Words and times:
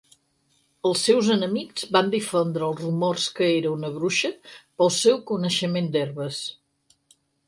Els 0.89 1.01
seus 1.07 1.27
enemics 1.33 1.83
van 1.97 2.07
difondre 2.15 2.65
els 2.67 2.79
rumors 2.85 3.25
que 3.39 3.49
era 3.57 3.73
una 3.73 3.91
bruixa 3.97 4.31
pel 4.81 4.89
seu 4.97 5.21
coneixement 5.33 5.91
d'herbes. 5.97 6.41